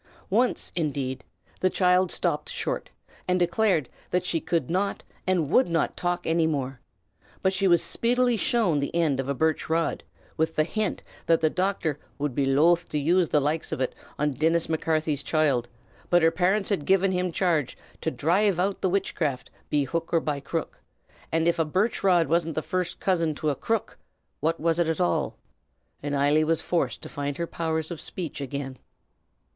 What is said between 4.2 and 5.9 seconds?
she could not and would